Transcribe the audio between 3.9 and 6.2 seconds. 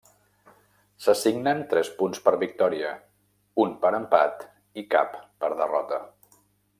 empat i cap per derrota.